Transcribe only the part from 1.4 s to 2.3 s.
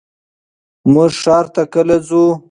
ته کله ځو؟